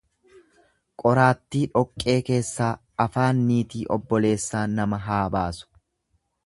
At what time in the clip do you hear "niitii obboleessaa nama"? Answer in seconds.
3.51-5.03